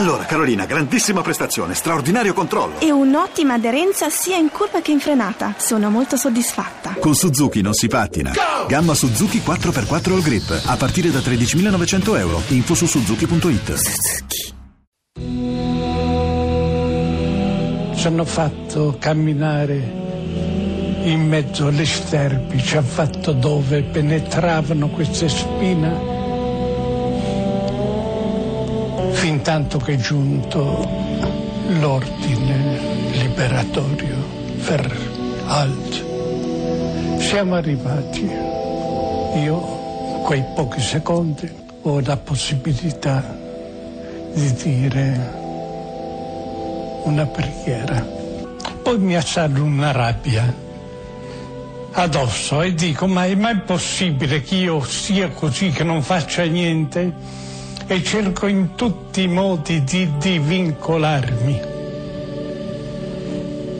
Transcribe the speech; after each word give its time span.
Allora, 0.00 0.24
Carolina, 0.24 0.64
grandissima 0.64 1.20
prestazione, 1.20 1.74
straordinario 1.74 2.32
controllo. 2.32 2.80
E 2.80 2.90
un'ottima 2.90 3.52
aderenza 3.52 4.08
sia 4.08 4.38
in 4.38 4.48
curva 4.50 4.80
che 4.80 4.92
in 4.92 4.98
frenata. 4.98 5.54
Sono 5.58 5.90
molto 5.90 6.16
soddisfatta. 6.16 6.94
Con 6.98 7.14
Suzuki 7.14 7.60
non 7.60 7.74
si 7.74 7.86
pattina. 7.86 8.32
Gamma 8.66 8.94
Suzuki 8.94 9.42
4x4 9.44 10.12
All 10.12 10.22
Grip, 10.22 10.58
a 10.64 10.76
partire 10.78 11.10
da 11.10 11.18
13.900 11.18 12.16
euro. 12.16 12.40
Info 12.48 12.74
su 12.74 12.86
suzuki.it. 12.86 13.74
Suzuki. 13.74 14.54
Ci 17.94 18.06
hanno 18.06 18.24
fatto 18.24 18.96
camminare 18.98 19.98
in 21.02 21.28
mezzo 21.28 21.66
alle 21.66 21.84
sterpi, 21.84 22.62
ci 22.62 22.78
hanno 22.78 22.86
fatto 22.86 23.32
dove 23.32 23.82
penetravano 23.82 24.88
queste 24.88 25.28
spine 25.28 26.19
fin 29.20 29.42
tanto 29.42 29.76
che 29.76 29.92
è 29.92 29.96
giunto 29.96 30.88
l'ordine 31.78 32.80
liberatorio 33.12 34.16
per 34.64 34.98
alt. 35.44 37.18
Siamo 37.18 37.54
arrivati. 37.54 38.24
Io, 39.44 39.58
quei 40.24 40.42
pochi 40.54 40.80
secondi, 40.80 41.52
ho 41.82 42.00
la 42.00 42.16
possibilità 42.16 43.36
di 44.32 44.54
dire 44.54 45.32
una 47.04 47.26
preghiera. 47.26 48.02
Poi 48.82 48.98
mi 48.98 49.16
assale 49.16 49.60
una 49.60 49.92
rabbia 49.92 50.50
addosso 51.92 52.62
e 52.62 52.72
dico 52.72 53.06
ma 53.06 53.26
è 53.26 53.34
mai 53.34 53.60
possibile 53.66 54.40
che 54.40 54.54
io 54.54 54.82
sia 54.82 55.28
così, 55.28 55.68
che 55.72 55.84
non 55.84 56.00
faccia 56.00 56.42
niente? 56.44 57.48
E 57.92 58.04
cerco 58.04 58.46
in 58.46 58.76
tutti 58.76 59.22
i 59.22 59.26
modi 59.26 59.82
di 59.82 60.08
divincolarmi. 60.18 61.60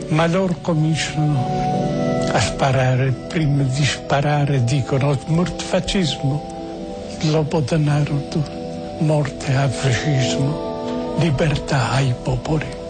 Ma 0.09 0.27
loro 0.27 0.53
cominciano 0.59 1.47
a 2.29 2.39
sparare, 2.41 3.13
prima 3.29 3.63
di 3.63 3.85
sparare 3.85 4.65
dicono 4.65 5.17
smurtfascismo, 5.17 7.15
denaro, 7.61 8.27
morte 8.99 9.55
al 9.55 9.69
fascismo, 9.69 11.15
libertà 11.17 11.91
ai 11.91 12.13
popoli 12.21 12.80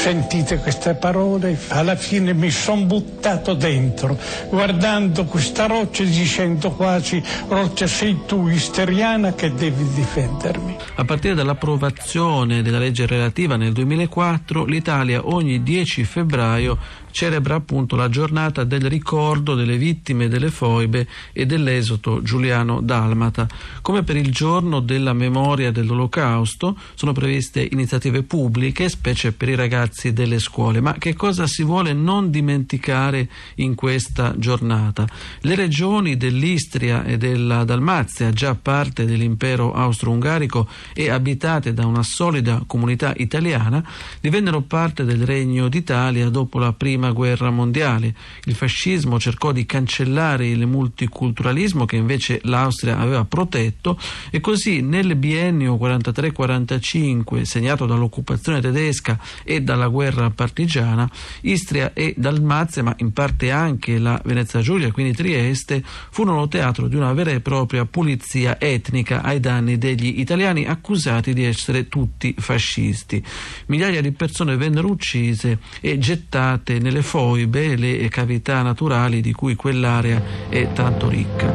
sentite 0.00 0.56
queste 0.56 0.94
parole, 0.94 1.58
alla 1.68 1.94
fine 1.94 2.32
mi 2.32 2.50
sono 2.50 2.86
buttato 2.86 3.52
dentro, 3.52 4.18
guardando 4.48 5.26
questa 5.26 5.66
roccia 5.66 6.04
e 6.04 6.06
dicendo 6.06 6.70
quasi, 6.70 7.22
roccia 7.48 7.86
sei 7.86 8.20
tu, 8.26 8.48
isteriana, 8.48 9.34
che 9.34 9.52
devi 9.52 9.86
difendermi. 9.92 10.74
A 10.94 11.04
partire 11.04 11.34
dall'approvazione 11.34 12.62
della 12.62 12.78
legge 12.78 13.04
relativa 13.04 13.56
nel 13.56 13.72
2004, 13.72 14.64
l'Italia 14.64 15.20
ogni 15.26 15.62
10 15.62 16.04
febbraio 16.04 16.78
celebra 17.10 17.56
appunto 17.56 17.96
la 17.96 18.08
giornata 18.08 18.64
del 18.64 18.82
ricordo 18.82 19.54
delle 19.54 19.76
vittime 19.76 20.28
delle 20.28 20.50
foibe 20.50 21.06
e 21.32 21.46
dell'esodo 21.46 22.22
giuliano 22.22 22.80
dalmata. 22.80 23.46
Come 23.82 24.02
per 24.02 24.16
il 24.16 24.30
giorno 24.30 24.80
della 24.80 25.12
memoria 25.12 25.70
dell'olocausto 25.70 26.76
sono 26.94 27.12
previste 27.12 27.66
iniziative 27.70 28.22
pubbliche, 28.22 28.88
specie 28.88 29.32
per 29.32 29.48
i 29.48 29.54
ragazzi 29.54 30.12
delle 30.12 30.38
scuole. 30.38 30.80
Ma 30.80 30.94
che 30.94 31.14
cosa 31.14 31.46
si 31.46 31.62
vuole 31.62 31.92
non 31.92 32.30
dimenticare 32.30 33.28
in 33.56 33.74
questa 33.74 34.34
giornata? 34.36 35.06
Le 35.40 35.54
regioni 35.54 36.16
dell'Istria 36.16 37.04
e 37.04 37.16
della 37.16 37.64
Dalmazia, 37.64 38.30
già 38.30 38.54
parte 38.54 39.04
dell'impero 39.04 39.72
austro-ungarico 39.72 40.68
e 40.94 41.10
abitate 41.10 41.72
da 41.72 41.86
una 41.86 42.02
solida 42.02 42.62
comunità 42.66 43.12
italiana, 43.16 43.82
divennero 44.20 44.60
parte 44.60 45.04
del 45.04 45.24
Regno 45.24 45.68
d'Italia 45.68 46.28
dopo 46.28 46.58
la 46.58 46.72
prima 46.72 46.99
prima 47.00 47.12
guerra 47.12 47.50
mondiale. 47.50 48.14
Il 48.44 48.54
fascismo 48.54 49.18
cercò 49.18 49.52
di 49.52 49.64
cancellare 49.64 50.46
il 50.46 50.66
multiculturalismo 50.66 51.86
che 51.86 51.96
invece 51.96 52.40
l'Austria 52.44 52.98
aveva 52.98 53.24
protetto 53.24 53.98
e 54.30 54.40
così 54.40 54.82
nel 54.82 55.16
biennio 55.16 55.76
43-45 55.76 57.42
segnato 57.42 57.86
dall'occupazione 57.86 58.60
tedesca 58.60 59.18
e 59.42 59.62
dalla 59.62 59.88
guerra 59.88 60.28
partigiana, 60.28 61.10
Istria 61.42 61.94
e 61.94 62.14
Dalmazia, 62.16 62.82
ma 62.82 62.94
in 62.98 63.12
parte 63.12 63.50
anche 63.50 63.98
la 63.98 64.20
Venezia 64.22 64.60
Giulia, 64.60 64.92
quindi 64.92 65.14
Trieste, 65.14 65.82
furono 66.10 66.48
teatro 66.48 66.86
di 66.86 66.96
una 66.96 67.14
vera 67.14 67.30
e 67.30 67.40
propria 67.40 67.86
pulizia 67.86 68.60
etnica 68.60 69.22
ai 69.22 69.40
danni 69.40 69.78
degli 69.78 70.20
italiani 70.20 70.66
accusati 70.66 71.32
di 71.32 71.44
essere 71.44 71.88
tutti 71.88 72.34
fascisti. 72.36 73.24
Migliaia 73.66 74.02
di 74.02 74.12
persone 74.12 74.56
vennero 74.56 74.88
uccise 74.88 75.58
e 75.80 75.98
gettate 75.98 76.78
nel 76.78 76.89
nelle 76.90 77.02
foibe, 77.02 77.76
le 77.76 78.08
cavità 78.08 78.62
naturali 78.62 79.20
di 79.20 79.32
cui 79.32 79.54
quell'area 79.54 80.20
è 80.48 80.72
tanto 80.72 81.08
ricca. 81.08 81.46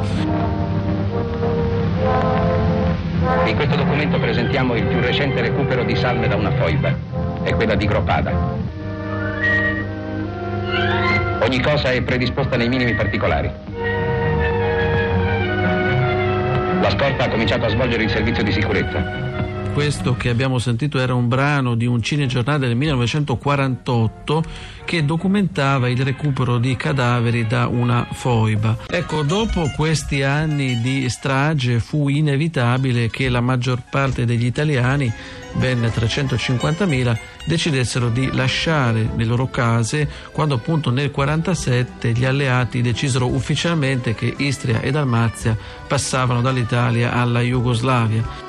In 3.45 3.55
questo 3.55 3.75
documento 3.75 4.17
presentiamo 4.17 4.75
il 4.75 4.85
più 4.85 5.01
recente 5.01 5.41
recupero 5.41 5.83
di 5.83 5.93
salve 5.97 6.29
da 6.29 6.35
una 6.37 6.51
foiba, 6.51 6.95
è 7.43 7.53
quella 7.53 7.75
di 7.75 7.85
Gropada. 7.85 8.31
Ogni 11.41 11.59
cosa 11.61 11.91
è 11.91 12.01
predisposta 12.01 12.55
nei 12.55 12.69
minimi 12.69 12.93
particolari. 12.95 13.51
La 16.79 16.89
scorta 16.91 17.25
ha 17.25 17.29
cominciato 17.29 17.65
a 17.65 17.69
svolgere 17.69 18.03
il 18.03 18.09
servizio 18.09 18.43
di 18.43 18.53
sicurezza 18.53 19.25
questo 19.75 20.15
che 20.15 20.29
abbiamo 20.29 20.57
sentito 20.57 20.99
era 20.99 21.13
un 21.13 21.27
brano 21.27 21.75
di 21.75 21.85
un 21.85 22.01
cinegiornale 22.01 22.65
del 22.65 22.77
1948 22.77 24.43
che 24.85 25.03
documentava 25.03 25.89
il 25.89 26.01
recupero 26.01 26.59
di 26.59 26.77
cadaveri 26.77 27.45
da 27.45 27.67
una 27.67 28.07
foiba. 28.09 28.77
Ecco, 28.87 29.23
dopo 29.23 29.69
questi 29.75 30.23
anni 30.23 30.79
di 30.79 31.09
strage 31.09 31.81
fu 31.81 32.07
inevitabile 32.07 33.09
che 33.09 33.27
la 33.27 33.41
maggior 33.41 33.81
parte 33.89 34.23
degli 34.23 34.45
italiani, 34.45 35.11
ben 35.55 35.81
350.000, 35.81 37.17
decidessero 37.45 38.07
di 38.07 38.31
lasciare 38.31 39.09
le 39.13 39.25
loro 39.25 39.49
case 39.49 40.09
quando 40.31 40.55
appunto 40.55 40.89
nel 40.89 41.11
1947 41.13 42.13
gli 42.13 42.23
alleati 42.23 42.81
decisero 42.81 43.27
ufficialmente 43.27 44.15
che 44.15 44.33
Istria 44.37 44.79
e 44.79 44.91
Dalmazia 44.91 45.57
passavano 45.85 46.39
dall'Italia 46.39 47.11
alla 47.11 47.41
Jugoslavia. 47.41 48.44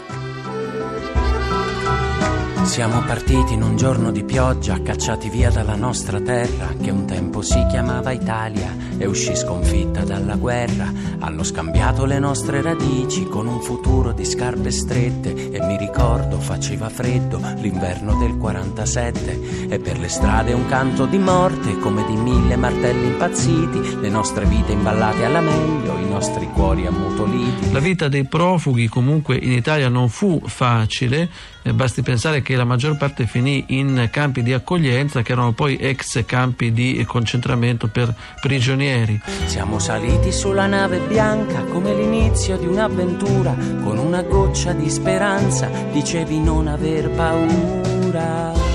Siamo 2.77 3.01
partiti 3.07 3.55
in 3.55 3.63
un 3.63 3.75
giorno 3.79 4.11
di 4.11 4.23
pioggia, 4.23 4.83
cacciati 4.83 5.31
via 5.31 5.49
dalla 5.49 5.77
nostra 5.77 6.21
terra, 6.21 6.75
che 6.79 6.91
un 6.91 7.07
tempo 7.07 7.41
si 7.41 7.65
chiamava 7.71 8.13
Italia, 8.13 8.71
e 8.99 9.07
uscì 9.07 9.35
sconfitta 9.35 10.05
dalla 10.05 10.37
guerra. 10.37 10.93
Hanno 11.21 11.43
scambiato 11.43 12.05
le 12.05 12.19
nostre 12.19 12.61
radici 12.61 13.25
con 13.25 13.47
un 13.47 13.63
futuro 13.63 14.13
di 14.13 14.27
scarpe 14.27 14.71
strette, 14.71 15.53
e 15.53 15.65
mi 15.65 15.79
ricordo 15.79 16.39
faceva 16.39 16.91
freddo 16.91 17.41
l'inverno 17.61 18.19
del 18.19 18.37
47, 18.37 19.69
e 19.71 19.79
per 19.79 19.99
le 19.99 20.09
strade 20.09 20.53
un 20.53 20.67
canto 20.69 21.07
di 21.07 21.17
morte, 21.17 21.79
come 21.79 22.05
di 22.05 22.15
mille 22.15 22.57
martelli 22.57 23.07
impazziti, 23.07 24.01
le 24.03 24.11
nostre 24.11 24.45
vite 24.45 24.73
imballate 24.73 25.25
alla 25.25 25.41
meglio, 25.41 25.97
i 25.97 26.11
nostri 26.11 26.47
cuori 26.53 26.87
ammutoliti. 26.87 27.73
La 27.73 27.81
vita 27.81 28.09
dei 28.09 28.27
profughi 28.27 28.87
comunque 28.87 29.39
in 29.39 29.53
Italia 29.53 29.89
non 29.89 30.11
fu 30.11 30.43
facile, 30.45 31.55
eh, 31.67 31.73
basti 31.73 32.03
pensare 32.03 32.43
che 32.43 32.55
la 32.55 32.65
maggior 32.65 32.97
parte 32.97 33.27
finì 33.27 33.65
in 33.69 34.09
campi 34.13 34.43
di 34.43 34.53
accoglienza 34.53 35.23
che 35.23 35.33
erano 35.33 35.53
poi 35.53 35.77
ex 35.77 36.25
campi 36.25 36.73
di 36.73 37.05
concentramento 37.05 37.89
per 37.89 38.15
prigionieri. 38.41 39.21
Siamo 39.47 39.81
saliti 39.81 40.31
sulla 40.31 40.67
nave 40.67 41.01
bianca 41.01 41.65
come 41.65 41.93
l'inizio 41.93 42.57
di 42.57 42.67
un'avventura, 42.67 43.55
con 43.83 43.99
una 43.99 44.23
goccia 44.23 44.73
di 44.73 44.89
speranza 44.89 45.69
dicevi 45.93 46.39
non 46.39 46.69
aver 46.69 47.11
paura. 47.11 48.66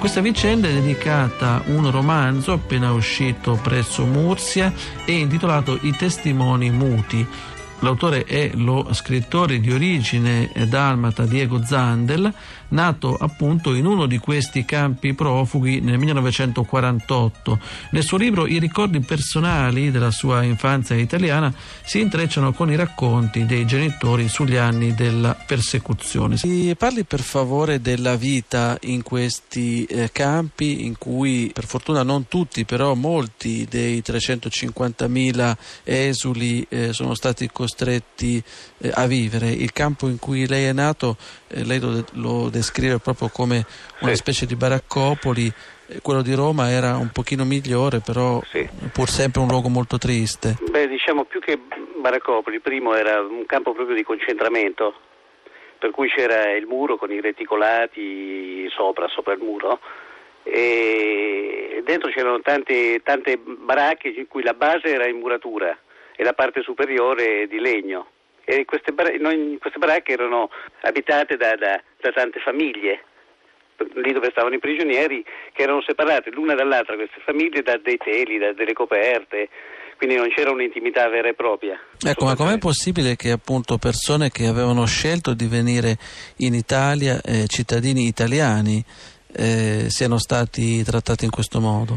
Questa 0.00 0.22
vicenda 0.22 0.66
è 0.66 0.72
dedicata 0.72 1.62
un 1.66 1.90
romanzo 1.90 2.52
appena 2.52 2.90
uscito 2.90 3.60
presso 3.62 4.06
Mursia 4.06 4.72
e 5.04 5.12
intitolato 5.12 5.78
I 5.82 5.94
testimoni 5.94 6.70
muti. 6.70 7.26
L'autore 7.80 8.24
è 8.24 8.50
lo 8.54 8.92
scrittore 8.92 9.58
di 9.58 9.72
origine 9.72 10.50
dalmata 10.68 11.24
Diego 11.24 11.64
Zandel, 11.64 12.32
nato 12.68 13.16
appunto 13.16 13.74
in 13.74 13.86
uno 13.86 14.06
di 14.06 14.18
questi 14.18 14.66
campi 14.66 15.14
profughi 15.14 15.80
nel 15.80 15.98
1948. 15.98 17.58
Nel 17.92 18.02
suo 18.02 18.18
libro 18.18 18.46
I 18.46 18.58
ricordi 18.58 19.00
personali 19.00 19.90
della 19.90 20.10
sua 20.10 20.42
infanzia 20.42 20.94
italiana 20.94 21.52
si 21.82 22.00
intrecciano 22.00 22.52
con 22.52 22.70
i 22.70 22.76
racconti 22.76 23.46
dei 23.46 23.66
genitori 23.66 24.28
sugli 24.28 24.56
anni 24.56 24.94
della 24.94 25.34
persecuzione. 25.34 26.36
Si 26.36 26.74
parli 26.76 27.04
per 27.04 27.20
favore 27.20 27.80
della 27.80 28.16
vita 28.16 28.76
in 28.82 29.02
questi 29.02 29.84
eh, 29.84 30.10
campi 30.12 30.84
in 30.84 30.98
cui 30.98 31.50
per 31.52 31.64
fortuna 31.64 32.02
non 32.02 32.28
tutti 32.28 32.66
però 32.66 32.94
molti 32.94 33.66
dei 33.68 34.02
350.000 34.06 35.56
esuli 35.84 36.66
eh, 36.68 36.92
sono 36.92 37.14
stati 37.14 37.48
costretti 37.70 38.42
eh, 38.82 38.90
a 38.92 39.06
vivere. 39.06 39.48
Il 39.48 39.72
campo 39.72 40.08
in 40.08 40.18
cui 40.18 40.46
lei 40.48 40.64
è 40.64 40.72
nato, 40.72 41.16
eh, 41.48 41.64
lei 41.64 41.78
lo, 41.78 42.04
lo, 42.14 42.48
descrive 42.48 42.98
proprio 42.98 43.28
come 43.28 43.64
una 44.00 44.10
sì. 44.10 44.16
specie 44.16 44.46
di 44.46 44.56
baraccopoli, 44.56 45.52
eh, 45.86 46.00
quello 46.02 46.22
di 46.22 46.34
Roma 46.34 46.70
era 46.70 46.96
un 46.96 47.10
pochino 47.12 47.44
migliore, 47.44 48.00
però 48.00 48.42
sì. 48.50 48.68
pur 48.92 49.08
sempre 49.08 49.40
un 49.40 49.48
luogo 49.48 49.68
molto 49.68 49.98
triste. 49.98 50.56
Beh, 50.68 50.88
diciamo 50.88 51.24
più 51.24 51.40
che 51.40 51.58
baraccopoli, 52.00 52.58
primo 52.60 52.94
era 52.94 53.20
un 53.20 53.46
campo 53.46 53.72
proprio 53.72 53.94
di 53.94 54.02
concentramento, 54.02 54.94
per 55.78 55.90
cui 55.90 56.08
c'era 56.08 56.50
il 56.50 56.66
muro 56.66 56.96
con 56.96 57.12
i 57.12 57.20
reticolati 57.20 58.68
sopra, 58.70 59.06
sopra 59.08 59.32
il 59.32 59.40
muro 59.40 59.78
e 60.42 61.82
dentro 61.84 62.10
c'erano 62.10 62.40
tante, 62.40 63.02
tante 63.04 63.36
baracche 63.36 64.08
in 64.08 64.26
cui 64.26 64.42
la 64.42 64.54
base 64.54 64.86
era 64.86 65.06
in 65.06 65.18
muratura 65.18 65.76
e 66.20 66.22
la 66.22 66.34
parte 66.34 66.60
superiore 66.60 67.46
di 67.48 67.58
legno. 67.58 68.08
E 68.44 68.66
queste, 68.66 68.92
bar- 68.92 69.16
queste 69.58 69.78
baracche 69.78 70.12
erano 70.12 70.50
abitate 70.82 71.36
da, 71.36 71.56
da, 71.56 71.80
da, 71.98 72.12
tante 72.12 72.40
famiglie, 72.40 73.04
lì 73.94 74.12
dove 74.12 74.28
stavano 74.30 74.54
i 74.54 74.58
prigionieri, 74.58 75.24
che 75.54 75.62
erano 75.62 75.80
separate 75.80 76.28
l'una 76.30 76.54
dall'altra, 76.54 76.96
queste 76.96 77.20
famiglie, 77.24 77.62
da 77.62 77.78
dei 77.78 77.96
teli, 77.96 78.36
da 78.36 78.52
delle 78.52 78.74
coperte, 78.74 79.48
quindi 79.96 80.16
non 80.16 80.28
c'era 80.28 80.50
un'intimità 80.50 81.08
vera 81.08 81.28
e 81.28 81.34
propria. 81.34 81.80
Ecco, 82.06 82.26
ma 82.26 82.36
com'è 82.36 82.58
possibile 82.58 83.16
che 83.16 83.30
appunto 83.30 83.78
persone 83.78 84.28
che 84.28 84.44
avevano 84.44 84.84
scelto 84.84 85.32
di 85.32 85.46
venire 85.46 85.96
in 86.38 86.52
Italia, 86.52 87.18
eh, 87.22 87.46
cittadini 87.46 88.06
italiani, 88.06 88.84
eh, 89.32 89.88
siano 89.88 90.18
stati 90.18 90.82
trattati 90.82 91.24
in 91.24 91.30
questo 91.30 91.60
modo? 91.60 91.96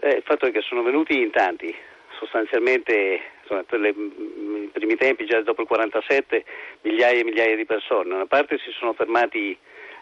Eh, 0.00 0.16
il 0.16 0.22
fatto 0.24 0.46
è 0.46 0.50
che 0.50 0.60
sono 0.62 0.82
venuti 0.82 1.20
in 1.20 1.30
tanti, 1.30 1.72
sostanzialmente 2.18 3.38
insomma, 3.50 3.62
per 3.64 3.80
le, 3.80 3.94
mm, 3.94 4.64
i 4.64 4.70
primi 4.72 4.96
tempi, 4.96 5.26
già 5.26 5.40
dopo 5.42 5.62
il 5.62 5.66
47, 5.66 6.44
migliaia 6.82 7.20
e 7.20 7.24
migliaia 7.24 7.56
di 7.56 7.66
persone. 7.66 8.14
Una 8.14 8.26
parte 8.26 8.58
si 8.58 8.70
sono 8.70 8.92
fermati 8.92 9.56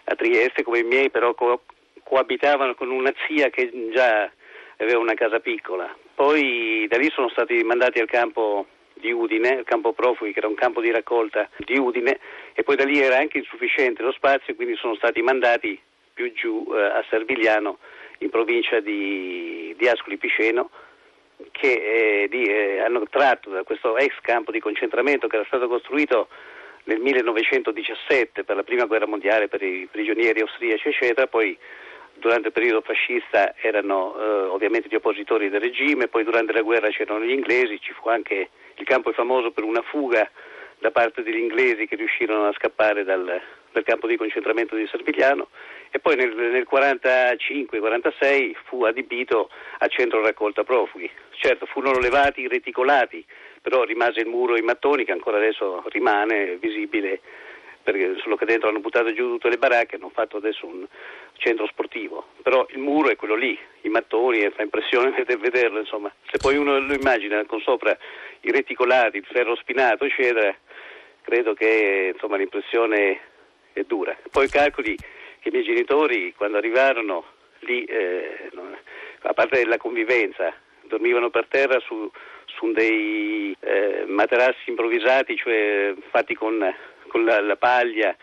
a 0.05 0.15
Trieste 0.15 0.63
come 0.63 0.81
i 0.81 0.85
miei, 0.85 1.11
però 1.11 1.35
co- 1.35 1.63
coabitavano 2.03 2.75
con 2.75 2.91
una 2.91 3.13
zia 3.27 3.51
che 3.51 3.71
già 3.93 4.31
aveva 4.77 4.99
una 4.99 5.15
casa 5.15 5.41
piccola. 5.41 5.95
Poi 6.15 6.87
da 6.89 6.99
lì 6.99 7.11
sono 7.11 7.29
stati 7.29 7.63
mandati 7.63 8.01
al 8.01 8.09
campo 8.09 8.67
di 8.95 9.13
Udine, 9.13 9.59
il 9.59 9.65
campo 9.65 9.93
profughi 9.93 10.33
che 10.33 10.41
era 10.41 10.49
un 10.49 10.55
campo 10.55 10.81
di 10.81 10.91
raccolta 10.91 11.49
di 11.57 11.79
Udine 11.79 12.19
e 12.53 12.65
poi 12.65 12.75
da 12.75 12.85
lì 12.85 12.99
era 12.99 13.17
anche 13.17 13.39
insufficiente 13.39 14.03
lo 14.03 14.11
spazio 14.11 14.57
quindi 14.57 14.75
sono 14.75 14.97
stati 14.97 15.23
mandati 15.23 15.81
più 16.13 16.33
giù 16.33 16.67
eh, 16.75 16.81
a 16.81 17.05
Servigliano 17.09 17.79
in 18.19 18.31
provincia 18.31 18.81
di, 18.81 19.73
di 19.79 19.89
Ascoli 19.89 20.17
Piceno 20.17 20.71
che 21.53 22.23
eh, 22.23 22.29
di, 22.29 22.45
eh, 22.45 22.81
hanno 22.81 23.03
tratto 23.09 23.51
da 23.51 23.63
questo 23.63 23.97
ex 23.97 24.15
campo 24.21 24.51
di 24.51 24.61
concentramento 24.61 25.27
che 25.27 25.37
era 25.37 25.45
stato 25.47 25.69
costruito 25.69 26.29
nel 26.85 27.01
1917 27.01 28.45
per 28.45 28.57
la 28.57 28.63
prima 28.63 28.87
guerra 28.87 29.07
mondiale 29.07 29.49
per 29.49 29.63
i 29.63 29.89
prigionieri 29.91 30.41
austriaci 30.41 30.89
eccetera, 30.89 31.27
poi 31.27 31.57
durante 32.15 32.49
il 32.49 32.53
periodo 32.53 32.81
fascista 32.81 33.55
erano 33.61 34.17
eh, 34.17 34.25
ovviamente 34.47 34.89
gli 34.89 34.95
oppositori 34.95 35.49
del 35.49 35.61
regime, 35.61 36.09
poi 36.09 36.25
durante 36.25 36.53
la 36.53 36.63
guerra 36.63 36.89
c'erano 36.89 37.25
gli 37.25 37.31
inglesi, 37.31 37.81
ci 37.81 37.93
fu 37.93 38.09
anche 38.09 38.49
il 38.75 38.85
campo 38.85 39.11
è 39.11 39.13
famoso 39.13 39.51
per 39.51 39.65
una 39.65 39.83
fuga 39.83 40.29
da 40.79 40.91
parte 40.91 41.23
degli 41.23 41.39
inglesi 41.39 41.87
che 41.87 41.97
riuscirono 41.97 42.47
a 42.47 42.53
scappare 42.53 43.05
dal, 43.05 43.41
dal 43.73 43.83
campo 43.83 44.07
di 44.07 44.17
concentramento 44.17 44.77
di 44.77 44.87
Servigliano 44.87 45.49
e 45.91 45.99
poi 45.99 46.17
nel, 46.17 46.35
nel 46.35 46.67
45-46 46.71 48.55
fu 48.65 48.85
adibito 48.85 49.51
a 49.79 49.87
centro 49.89 50.23
raccolta 50.23 50.65
profughi. 50.65 51.11
Certo, 51.41 51.67
furono 51.67 52.01
levati 52.01 52.43
i 52.43 52.49
reticolati, 52.49 53.25
però 53.63 53.85
rimase 53.85 54.21
il 54.21 54.27
muro 54.27 54.57
in 54.57 54.65
mattoni 54.65 55.05
che 55.05 55.13
ancora 55.13 55.37
adesso 55.37 55.85
rimane 55.89 56.57
visibile 56.57 57.21
perché 57.89 58.17
solo 58.21 58.37
che 58.37 58.45
dentro 58.45 58.69
hanno 58.69 58.81
buttato 58.81 59.15
giù 59.15 59.31
tutte 59.31 59.49
le 59.49 59.57
baracche 59.57 59.97
hanno 59.97 60.11
fatto 60.11 60.37
adesso 60.37 60.67
un 60.67 60.87
centro 61.39 61.67
sportivo, 61.69 62.33
però 62.43 62.67
il 62.71 62.79
muro 62.79 63.09
è 63.09 63.17
quello 63.17 63.35
lì, 63.35 63.59
i 63.83 63.89
mattoni 63.89 64.41
e 64.41 64.51
fa 64.51 64.63
impressione 64.63 65.25
vederlo, 65.25 65.79
insomma. 65.79 66.13
Se 66.31 66.37
poi 66.37 66.59
uno 66.59 66.79
lo 66.81 66.93
immagina 66.93 67.43
con 67.47 67.61
sopra 67.61 67.97
i 68.41 68.51
reticolati, 68.51 69.17
il 69.17 69.25
ferro 69.25 69.57
spinato, 69.57 70.05
eccetera, 70.05 70.55
credo 71.23 71.55
che 71.55 72.11
insomma, 72.13 72.37
l'impressione 72.37 73.21
è 73.73 73.83
dura. 73.85 74.15
Poi 74.31 74.49
calcoli 74.49 74.95
che 74.95 75.49
i 75.49 75.51
miei 75.51 75.65
genitori 75.65 76.35
quando 76.37 76.59
arrivarono 76.59 77.25
lì, 77.61 77.85
eh, 77.85 78.51
a 79.23 79.33
parte 79.33 79.65
la 79.65 79.79
convivenza, 79.79 80.53
dormivano 80.89 81.31
per 81.31 81.47
terra 81.47 81.79
su, 81.81 82.11
su 82.47 82.73
dei 82.73 83.57
eh, 83.61 84.05
materassi 84.07 84.69
improvvisati, 84.71 85.37
cioè 85.37 85.95
fatti 86.11 86.35
con, 86.35 86.75
con 87.07 87.25
la, 87.25 87.41
la, 87.41 87.57
paglia 87.57 88.17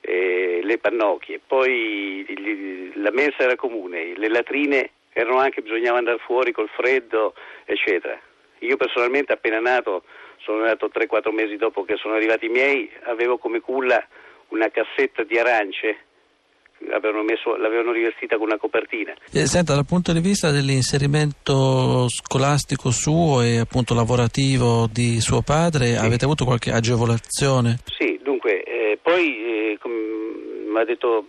e 0.00 0.60
le 0.62 0.78
pannocchie. 0.78 1.40
Poi 1.44 2.24
gli, 2.28 2.92
la 2.94 3.10
mensa 3.10 3.42
era 3.42 3.56
comune, 3.56 4.16
le 4.16 4.28
latrine 4.28 4.90
erano 5.12 5.38
anche, 5.38 5.62
bisognava 5.62 5.98
andare 5.98 6.18
fuori 6.18 6.52
col 6.52 6.68
freddo, 6.68 7.34
eccetera. 7.64 8.18
Io 8.60 8.76
personalmente 8.76 9.32
appena 9.32 9.58
nato 9.58 10.04
sono 10.38 10.60
nato 10.62 10.90
3-4 10.92 11.32
mesi 11.32 11.56
dopo 11.56 11.84
che 11.84 11.96
sono 11.96 12.14
arrivati 12.14 12.46
i 12.46 12.50
miei, 12.50 12.90
avevo 13.04 13.38
come 13.38 13.60
culla 13.60 14.06
una 14.48 14.68
cassetta 14.68 15.22
di 15.22 15.38
arance 15.38 15.96
messo, 17.30 17.56
l'avevano, 17.56 17.92
rivestita 17.92 18.36
con 18.36 18.46
una 18.46 18.58
copertina. 18.58 19.14
Eh, 19.32 19.46
senta, 19.46 19.74
dal 19.74 19.86
punto 19.86 20.12
di 20.12 20.20
vista 20.20 20.50
dell'inserimento 20.50 22.08
scolastico 22.08 22.90
suo 22.90 23.42
e 23.42 23.58
appunto 23.58 23.94
lavorativo 23.94 24.88
di 24.90 25.20
suo 25.20 25.42
padre, 25.42 25.86
sì. 25.86 26.04
avete 26.04 26.24
avuto 26.24 26.44
qualche 26.44 26.70
agevolazione? 26.70 27.78
Sì, 27.86 28.18
dunque, 28.22 28.62
eh, 28.62 28.98
poi, 29.00 29.38
eh, 29.38 29.78
come 29.80 29.94
mi 30.70 30.78
ha 30.78 30.84
detto, 30.84 31.26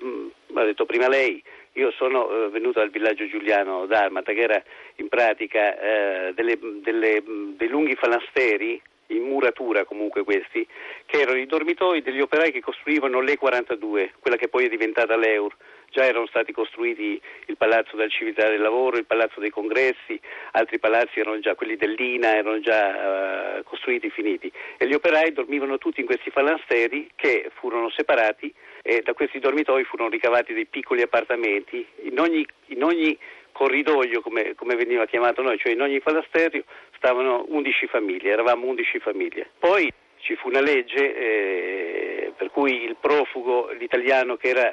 detto, 0.65 0.85
prima 0.85 1.07
lei, 1.07 1.41
io 1.73 1.91
sono 1.91 2.29
eh, 2.29 2.49
venuto 2.49 2.79
al 2.79 2.89
villaggio 2.89 3.27
Giuliano 3.27 3.85
d'Armata, 3.85 4.33
che 4.33 4.41
era 4.41 4.61
in 4.95 5.07
pratica 5.07 5.79
eh, 5.79 6.33
delle, 6.33 6.57
delle, 6.81 7.23
dei 7.55 7.67
lunghi 7.69 7.95
falasteri 7.95 8.81
in 9.15 9.23
muratura 9.23 9.85
comunque 9.85 10.23
questi, 10.23 10.65
che 11.05 11.21
erano 11.21 11.37
i 11.37 11.45
dormitoi 11.45 12.01
degli 12.01 12.21
operai 12.21 12.51
che 12.51 12.61
costruivano 12.61 13.21
l'E42, 13.21 14.11
quella 14.19 14.37
che 14.37 14.47
poi 14.47 14.65
è 14.65 14.69
diventata 14.69 15.15
l'Eur. 15.15 15.55
Già 15.89 16.05
erano 16.05 16.25
stati 16.27 16.53
costruiti 16.53 17.21
il 17.47 17.57
Palazzo 17.57 17.97
della 17.97 18.07
Civiltà 18.07 18.47
del 18.47 18.61
Lavoro, 18.61 18.95
il 18.95 19.05
Palazzo 19.05 19.41
dei 19.41 19.49
Congressi, 19.49 20.17
altri 20.51 20.79
palazzi 20.79 21.19
erano 21.19 21.39
già, 21.39 21.53
quelli 21.55 21.75
dell'INA 21.75 22.37
erano 22.37 22.61
già 22.61 23.57
uh, 23.57 23.63
costruiti, 23.63 24.09
finiti. 24.09 24.49
E 24.77 24.87
gli 24.87 24.93
operai 24.93 25.33
dormivano 25.33 25.77
tutti 25.77 25.99
in 25.99 26.05
questi 26.05 26.29
falasteri 26.29 27.11
che 27.15 27.51
furono 27.55 27.89
separati 27.89 28.53
e 28.81 29.01
da 29.01 29.13
questi 29.13 29.39
dormitoi 29.39 29.83
furono 29.83 30.09
ricavati 30.09 30.53
dei 30.53 30.65
piccoli 30.65 31.01
appartamenti. 31.01 31.85
In 32.03 32.17
ogni, 32.19 32.45
in 32.67 32.83
ogni 32.83 33.17
corridoio, 33.51 34.21
come, 34.21 34.55
come, 34.55 34.75
veniva 34.75 35.05
chiamato 35.05 35.41
noi, 35.41 35.57
cioè 35.59 35.73
in 35.73 35.81
ogni 35.81 35.99
falasterio 35.99 36.63
stavano 37.01 37.45
11 37.47 37.87
famiglie, 37.87 38.29
eravamo 38.29 38.67
11 38.67 38.99
famiglie. 38.99 39.49
Poi 39.57 39.91
ci 40.19 40.35
fu 40.35 40.49
una 40.49 40.61
legge 40.61 41.15
eh, 41.15 42.33
per 42.37 42.51
cui 42.51 42.83
il 42.83 42.95
profugo, 42.99 43.71
l'italiano 43.71 44.35
che 44.35 44.49
era 44.49 44.71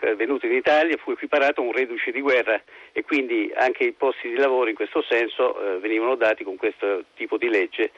eh, 0.00 0.14
venuto 0.14 0.46
in 0.46 0.54
Italia, 0.54 0.96
fu 0.96 1.10
equiparato 1.10 1.60
a 1.60 1.64
un 1.64 1.72
reduce 1.72 2.12
di 2.12 2.22
guerra 2.22 2.58
e 2.92 3.02
quindi 3.02 3.52
anche 3.54 3.84
i 3.84 3.92
posti 3.92 4.30
di 4.30 4.36
lavoro 4.36 4.70
in 4.70 4.74
questo 4.74 5.04
senso 5.06 5.60
eh, 5.60 5.78
venivano 5.80 6.14
dati 6.14 6.44
con 6.44 6.56
questo 6.56 7.04
tipo 7.14 7.36
di 7.36 7.50
legge 7.50 7.90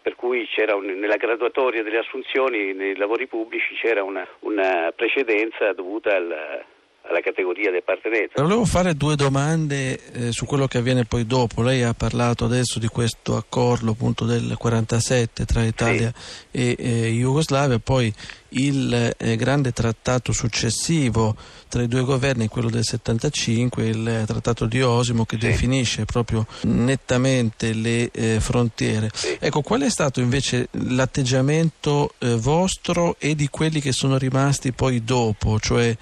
per 0.00 0.16
cui 0.16 0.48
un, 0.74 0.86
nella 0.98 1.16
graduatoria 1.16 1.82
delle 1.82 1.98
assunzioni 1.98 2.72
nei 2.72 2.96
lavori 2.96 3.26
pubblici 3.26 3.74
c'era 3.74 4.02
una, 4.02 4.26
una 4.40 4.90
precedenza 4.96 5.72
dovuta 5.74 6.16
al, 6.16 6.64
alla 7.02 7.20
categoria 7.20 7.70
di 7.70 7.78
appartenenza. 7.78 8.40
Volevo 8.42 8.64
fare 8.64 8.94
due 8.94 9.16
domande 9.16 9.98
eh, 10.12 10.32
su 10.32 10.46
quello 10.46 10.66
che 10.66 10.78
avviene 10.78 11.04
poi 11.04 11.26
dopo. 11.26 11.62
Lei 11.62 11.82
ha 11.82 11.94
parlato 11.94 12.44
adesso 12.44 12.78
di 12.78 12.88
questo 12.88 13.36
accordo 13.36 13.92
appunto 13.92 14.24
del 14.24 14.54
47 14.56 15.44
tra 15.44 15.62
Italia 15.62 16.12
sì. 16.14 16.46
e 16.50 16.76
eh, 16.78 17.10
Jugoslavia, 17.10 17.78
poi 17.78 18.12
il 18.52 19.14
eh, 19.16 19.36
grande 19.36 19.72
trattato 19.72 20.32
successivo 20.32 21.36
tra 21.68 21.82
i 21.82 21.88
due 21.88 22.02
governi, 22.02 22.48
quello 22.48 22.68
del 22.68 22.84
75, 22.84 23.86
il 23.86 24.24
trattato 24.26 24.66
di 24.66 24.82
Osimo 24.82 25.24
che 25.24 25.38
sì. 25.40 25.46
definisce 25.46 26.04
proprio 26.04 26.46
nettamente 26.62 27.72
le 27.72 28.10
eh, 28.10 28.40
frontiere. 28.40 29.10
Sì. 29.14 29.36
Ecco, 29.38 29.62
qual 29.62 29.80
è 29.80 29.88
stato 29.88 30.20
invece 30.20 30.68
l'atteggiamento 30.72 32.14
eh, 32.18 32.36
vostro 32.36 33.16
e 33.18 33.34
di 33.34 33.48
quelli 33.48 33.80
che 33.80 33.92
sono 33.92 34.18
rimasti 34.18 34.72
poi 34.72 35.02
dopo? 35.02 35.58
Cioè, 35.58 35.96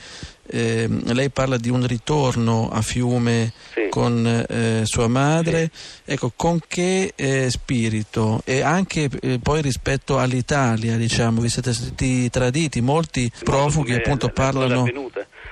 eh, 0.52 0.88
lei 0.88 1.30
parla 1.30 1.56
di 1.56 1.68
un 1.68 1.86
ritorno 1.86 2.70
a 2.70 2.82
Fiume 2.82 3.52
sì. 3.72 3.88
Con 3.90 4.24
eh, 4.26 4.82
sua 4.84 5.08
madre, 5.08 5.68
sì. 5.70 6.12
ecco, 6.12 6.32
con 6.34 6.58
che 6.66 7.12
eh, 7.14 7.50
spirito? 7.50 8.40
E 8.46 8.62
anche 8.62 9.08
eh, 9.20 9.38
poi 9.42 9.60
rispetto 9.60 10.18
all'Italia, 10.18 10.96
diciamo, 10.96 11.40
vi 11.40 11.48
siete 11.48 11.72
sentiti 11.72 12.30
traditi, 12.30 12.80
molti 12.80 13.30
profughi 13.44 13.92
appunto 13.92 14.28
parlano, 14.28 14.88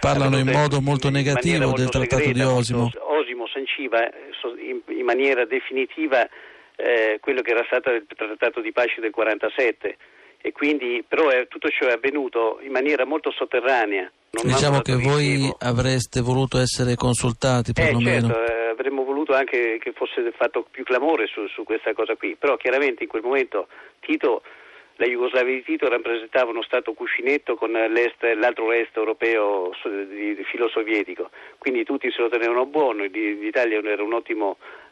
parlano 0.01 0.39
in 0.39 0.49
modo 0.49 0.81
molto 0.81 1.11
negativo 1.11 1.67
molto 1.67 1.81
del 1.81 1.91
trattato 1.91 2.23
segreta, 2.23 2.39
di 2.39 2.55
Osimo. 2.55 2.91
Osimo 3.21 3.47
sanciva 3.49 4.09
in, 4.61 4.81
in 4.97 5.05
maniera 5.05 5.45
definitiva 5.45 6.27
eh, 6.77 7.19
quello 7.21 7.43
che 7.43 7.51
era 7.51 7.65
stato 7.67 7.91
il 7.91 8.07
trattato 8.07 8.61
di 8.61 8.73
pace 8.73 9.01
del 9.01 9.11
47 9.11 9.97
e 10.41 10.53
quindi 10.53 11.05
però 11.07 11.29
è, 11.29 11.47
tutto 11.49 11.69
ciò 11.69 11.87
è 11.87 11.93
avvenuto 11.93 12.61
in 12.63 12.71
maniera 12.71 13.05
molto 13.05 13.31
sotterranea. 13.31 14.11
diciamo 14.31 14.81
che 14.81 14.95
voi 14.97 15.51
avreste 15.59 16.21
voluto 16.21 16.59
essere 16.59 16.95
consultati 16.95 17.73
perlomeno. 17.73 18.29
Eh, 18.29 18.31
certo, 18.31 18.53
eh, 18.53 18.69
avremmo 18.69 19.05
voluto 19.05 19.35
anche 19.35 19.79
che 19.81 19.93
fosse 19.93 20.33
fatto 20.37 20.67
più 20.71 20.85
clamore 20.85 21.27
su, 21.27 21.47
su, 21.49 21.65
questa 21.65 21.93
cosa 21.93 22.15
qui, 22.15 22.37
però 22.37 22.57
chiaramente 22.57 23.03
in 23.03 23.09
quel 23.09 23.23
momento 23.23 23.67
Tito, 24.01 24.43
la 24.97 25.07
Jugoslavia 25.07 25.55
di 25.55 25.63
Tito 25.63 25.89
rappresentava 25.89 26.51
uno 26.51 26.63
Stato 26.63 26.93
cuscinetto 26.93 27.57
con 27.57 27.73
l'altro 27.73 28.73
est 28.73 28.97
europeo 28.97 29.71
filo 30.51 30.69
sovietico, 30.69 31.31
quindi 31.59 31.85
tutti 31.85 32.11
se 32.11 32.21
lo 32.23 32.29
tenevano 32.29 32.67
buono, 32.67 33.05
l'Italia 33.05 33.81
era 33.83 34.03
un 34.03 34.13
ottimo 34.13 34.57
eh, 34.61 34.88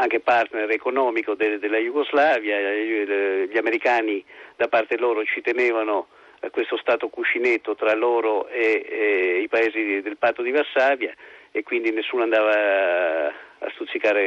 anche 0.00 0.20
partner 0.20 0.70
economico 0.70 1.34
de, 1.34 1.58
della 1.58 1.76
Jugoslavia, 1.76 2.58
gli 2.58 3.56
americani 3.56 4.24
da 4.56 4.66
parte 4.68 4.96
loro 4.96 5.24
ci 5.24 5.42
tenevano 5.42 6.08
a 6.40 6.48
questo 6.50 6.78
stato 6.78 7.08
cuscinetto 7.08 7.74
tra 7.74 7.94
loro 7.94 8.48
e, 8.48 8.86
e, 8.88 9.40
i 9.42 9.48
paesi 9.48 10.00
del 10.00 10.16
patto 10.16 10.40
di 10.42 10.50
Varsavia 10.50 11.12
e 11.52 11.62
quindi 11.62 11.92
nessuno 11.92 12.22
andava 12.22 13.28
a 13.58 13.70
stuzzicare 13.74 14.22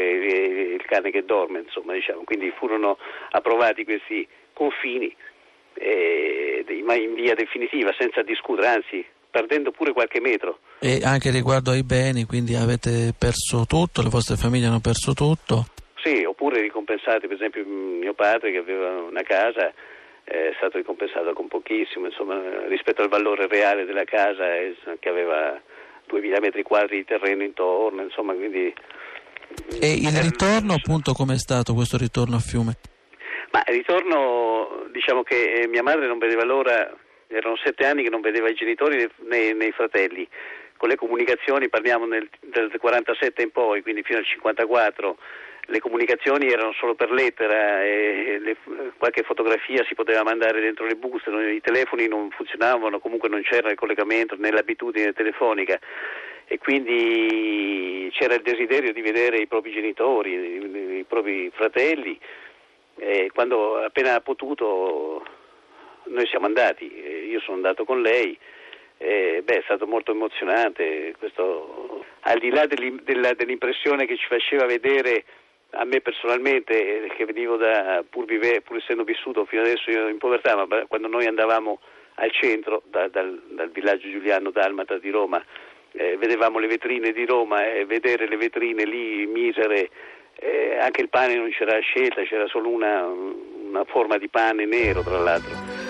il 0.76 0.86
cane 0.86 1.10
che 1.10 1.26
dorme, 1.26 1.60
insomma, 1.60 1.94
diciamo. 1.94 2.22
quindi 2.24 2.54
furono 2.56 3.00
approvati 3.32 3.84
questi 3.84 4.28
confini 4.54 5.14
eh, 5.74 6.64
in 6.68 7.14
via 7.16 7.34
definitiva, 7.34 7.92
senza 7.98 8.22
discutere, 8.22 8.68
anzi 8.68 9.04
perdendo 9.34 9.72
pure 9.72 9.94
qualche 9.94 10.22
metro. 10.22 10.60
E 10.78 11.02
anche 11.04 11.32
riguardo 11.32 11.72
ai 11.72 11.82
beni, 11.82 12.26
quindi 12.26 12.54
avete 12.54 13.16
perso 13.18 13.66
tutto, 13.66 14.04
le 14.04 14.10
vostre 14.10 14.36
famiglie 14.36 14.68
hanno 14.68 14.80
perso 14.80 15.16
tutto? 15.16 15.66
Sì, 16.04 16.24
oppure 16.24 16.62
ricompensati, 16.62 17.26
per 17.26 17.38
esempio 17.38 17.66
mio 17.66 18.14
padre 18.14 18.52
che 18.52 18.60
aveva 18.60 18.92
una 19.02 19.24
casa 19.24 19.74
è 20.24 20.54
stato 20.58 20.78
ricompensato 20.78 21.34
con 21.34 21.48
pochissimo, 21.48 22.06
insomma, 22.06 22.40
rispetto 22.68 23.02
al 23.02 23.10
valore 23.10 23.48
reale 23.48 23.86
della 23.86 24.04
casa 24.04 24.46
che 25.00 25.10
aveva 25.10 25.60
2000 26.06 26.40
metri 26.40 26.62
quadri 26.62 26.98
di 26.98 27.06
terreno 27.06 27.42
intorno, 27.42 28.04
insomma, 28.04 28.34
quindi... 28.34 28.72
E 29.82 29.94
il 29.94 30.16
ritorno 30.22 30.74
appunto 30.74 31.14
com'è 31.14 31.38
stato 31.38 31.74
questo 31.74 31.98
ritorno 31.98 32.36
a 32.36 32.40
Fiume? 32.40 32.78
Ma 33.52 33.64
il 33.68 33.74
ritorno, 33.74 34.86
diciamo 34.92 35.24
che 35.24 35.62
eh, 35.62 35.68
mia 35.68 35.84
madre 35.84 36.08
non 36.08 36.18
vedeva 36.20 36.44
l'ora 36.44 36.92
erano 37.28 37.56
sette 37.58 37.86
anni 37.86 38.04
che 38.04 38.10
non 38.10 38.22
vedeva 38.22 38.50
i 38.50 38.56
genitori 38.56 39.10
né, 39.22 39.54
né 39.54 39.66
i 39.66 39.72
fratelli. 39.72 40.28
Con 40.78 40.90
le 40.90 40.96
comunicazioni, 40.96 41.70
parliamo 41.70 42.06
nel, 42.06 42.28
del 42.42 42.72
47 42.78 43.42
in 43.42 43.52
poi, 43.52 43.82
quindi 43.82 44.04
fino 44.04 44.18
al 44.18 44.26
54, 44.26 45.18
le 45.68 45.80
comunicazioni 45.80 46.48
erano 46.48 46.74
solo 46.74 46.94
per 46.94 47.10
lettera 47.10 47.84
e 47.84 48.38
le, 48.40 48.58
qualche 48.98 49.24
fotografia 49.24 49.84
si 49.86 49.96
poteva 49.96 50.24
mandare 50.24 50.60
dentro 50.60 50.86
le 50.86 50.96
buste, 50.96 51.30
i 51.30 51.62
telefoni 51.62 52.08
non 52.08 52.30
funzionavano, 52.32 53.00
comunque 53.00 53.30
non 53.30 53.42
c'era 53.44 53.70
il 53.70 53.78
collegamento 53.78 54.36
né 54.38 54.52
l'abitudine 54.52 55.14
telefonica 55.14 55.80
e 56.46 56.58
quindi 56.58 58.10
c'era 58.12 58.34
il 58.34 58.42
desiderio 58.42 58.92
di 58.92 59.02
vedere 59.02 59.38
i 59.38 59.48
propri 59.48 59.72
genitori, 59.72 60.32
i, 60.34 60.98
i 61.00 61.06
propri 61.08 61.50
fratelli 61.54 62.20
e 62.98 63.32
quando 63.34 63.78
appena 63.78 64.20
potuto 64.22 65.24
noi 66.06 66.26
siamo 66.28 66.46
andati, 66.46 66.92
io 67.30 67.40
sono 67.42 67.58
andato 67.58 67.86
con 67.86 68.02
lei, 68.02 68.38
eh, 68.98 69.42
beh, 69.44 69.58
è 69.58 69.62
stato 69.64 69.86
molto 69.88 70.12
emozionante, 70.12 71.14
questo, 71.18 72.06
al 72.22 72.40
di 72.40 72.50
là 72.50 72.66
dell'impressione 72.66 74.06
che 74.06 74.18
ci 74.18 74.28
faceva 74.28 74.66
vedere 74.66 75.26
a 75.76 75.86
me 75.86 76.02
personalmente, 76.02 77.10
che 77.16 77.26
venivo 77.26 77.58
da, 77.58 78.04
pur, 78.08 78.26
vive, 78.26 78.62
pur 78.62 78.78
essendo 78.78 79.04
vissuto 79.04 79.46
fino 79.46 79.62
adesso 79.62 79.90
in 79.90 80.18
povertà, 80.18 80.56
ma 80.56 80.86
quando 80.88 81.08
noi 81.08 81.26
andavamo 81.26 81.80
al 82.16 82.32
centro, 82.32 82.84
da, 82.86 83.08
dal, 83.08 83.42
dal, 83.50 83.72
villaggio 83.72 84.10
Giuliano 84.10 84.52
Dalmata 84.52 84.98
di 84.98 85.10
Roma, 85.10 85.44
eh, 85.94 86.16
vedevamo 86.18 86.60
le 86.60 86.68
vetrine 86.68 87.12
di 87.12 87.26
Roma 87.26 87.66
e 87.66 87.86
vedere 87.86 88.28
le 88.28 88.38
vetrine 88.38 88.86
lì 88.86 89.26
misere, 89.26 89.90
eh, 90.36 90.78
anche 90.80 91.02
il 91.02 91.10
pane 91.10 91.36
non 91.36 91.50
c'era 91.50 91.80
scelta, 91.80 92.24
c'era 92.24 92.48
solo 92.48 92.70
una, 92.70 93.06
una 93.06 93.84
forma 93.86 94.18
di 94.18 94.28
pane 94.30 94.66
nero 94.66 95.02
tra 95.02 95.18
l'altro. 95.18 95.83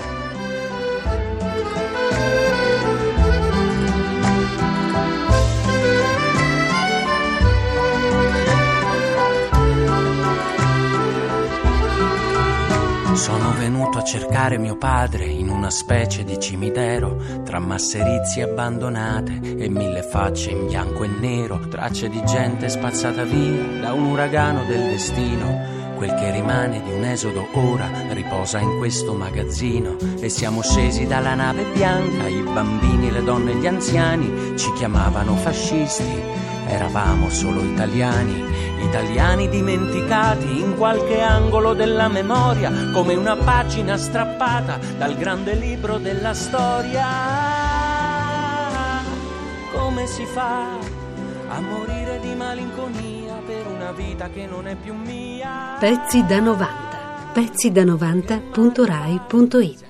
Sono 13.13 13.53
venuto 13.53 13.99
a 13.99 14.03
cercare 14.03 14.57
mio 14.57 14.75
padre 14.75 15.25
in 15.25 15.49
una 15.49 15.69
specie 15.69 16.23
di 16.23 16.39
cimitero, 16.39 17.15
tra 17.43 17.59
masserizie 17.59 18.43
abbandonate 18.43 19.39
e 19.55 19.69
mille 19.69 20.01
facce 20.01 20.49
in 20.49 20.65
bianco 20.65 21.03
e 21.03 21.07
nero, 21.07 21.67
tracce 21.69 22.09
di 22.09 22.21
gente 22.25 22.69
spazzata 22.69 23.23
via 23.23 23.81
da 23.81 23.93
un 23.93 24.05
uragano 24.05 24.65
del 24.65 24.89
destino. 24.89 25.71
Quel 25.95 26.15
che 26.15 26.31
rimane 26.31 26.81
di 26.81 26.91
un 26.91 27.05
esodo 27.05 27.47
ora 27.53 27.87
riposa 28.09 28.59
in 28.59 28.77
questo 28.79 29.13
magazzino 29.13 29.95
e 30.19 30.27
siamo 30.27 30.61
scesi 30.63 31.05
dalla 31.05 31.35
nave 31.35 31.65
bianca, 31.71 32.27
i 32.27 32.41
bambini, 32.41 33.11
le 33.11 33.23
donne 33.23 33.51
e 33.51 33.55
gli 33.55 33.67
anziani 33.67 34.57
ci 34.57 34.73
chiamavano 34.73 35.35
fascisti 35.35 36.41
eravamo 36.67 37.29
solo 37.29 37.61
italiani, 37.61 38.43
italiani 38.83 39.49
dimenticati 39.49 40.59
in 40.59 40.75
qualche 40.75 41.21
angolo 41.21 41.73
della 41.73 42.07
memoria, 42.07 42.71
come 42.91 43.15
una 43.15 43.35
pagina 43.35 43.97
strappata 43.97 44.79
dal 44.97 45.15
grande 45.15 45.55
libro 45.55 45.97
della 45.97 46.33
storia. 46.33 47.07
Come 49.73 50.05
si 50.07 50.25
fa 50.25 50.77
a 51.47 51.59
morire 51.59 52.19
di 52.19 52.35
malinconia 52.35 53.41
per 53.45 53.67
una 53.67 53.91
vita 53.91 54.29
che 54.29 54.45
non 54.45 54.67
è 54.67 54.75
più 54.75 54.93
mia? 54.93 55.77
Pezzi 55.79 56.25
da 56.25 56.39
90, 56.39 57.31
pezzi 57.33 57.71
da 57.71 57.83
90.rai.it 57.83 59.82